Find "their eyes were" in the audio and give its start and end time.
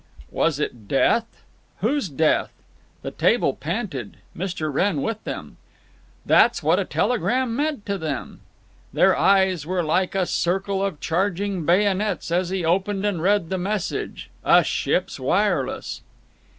8.91-9.83